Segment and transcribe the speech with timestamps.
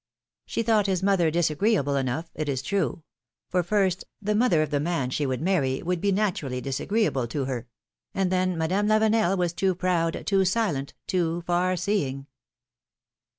[0.01, 0.03] '^
[0.47, 3.03] She thought his mother disagreeable enough, it is true;
[3.51, 7.45] for first, the mother of the man she Avould marry would be naturally disagreeable to
[7.45, 7.67] her;
[8.11, 12.25] and then, Madame Lavenel was too proud, too silent, too far seeing.